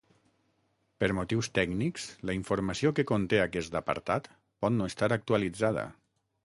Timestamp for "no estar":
4.81-5.13